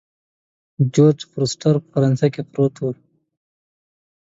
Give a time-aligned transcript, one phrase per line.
[0.93, 2.89] جورج فورسټر په فرانسه کې وفات شو.